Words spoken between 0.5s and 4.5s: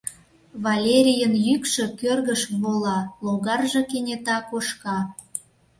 Валерийын йӱкшӧ кӧргыш вола, логарже кенета